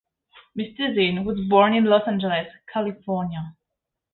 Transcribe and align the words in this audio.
Mistysyn 0.57 1.25
was 1.25 1.39
born 1.47 1.75
in 1.75 1.83
Los 1.85 2.07
Angeles, 2.07 2.47
California. 2.73 3.55